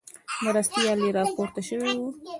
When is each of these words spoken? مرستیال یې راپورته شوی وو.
مرستیال 0.45 0.99
یې 1.05 1.09
راپورته 1.17 1.61
شوی 1.67 1.91
وو. 1.99 2.09